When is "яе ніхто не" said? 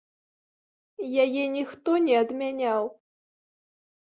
1.23-2.15